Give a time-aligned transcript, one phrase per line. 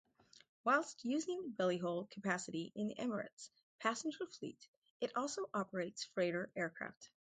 [0.63, 4.67] Whilst using bellyhold capacity in the Emirates' passenger fleet,
[4.99, 7.11] it also operates freighter aircraft.